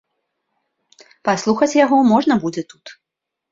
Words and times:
Паслухаць 1.29 1.71
яго 1.85 2.01
можна 2.15 2.41
будзе 2.47 2.67
тут. 2.75 2.85